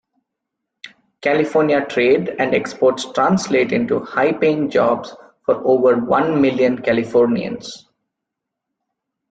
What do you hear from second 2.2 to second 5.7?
and exports translate into high-paying jobs for